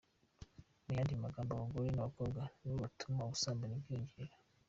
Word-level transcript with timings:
Mu 0.83 0.91
yandi 0.97 1.13
magambo, 1.23 1.49
abagore 1.53 1.87
n’abakobwa 1.91 2.41
nibo 2.59 2.77
batuma 2.83 3.19
ubusambanyi 3.23 3.75
bwiyongera. 3.83 4.33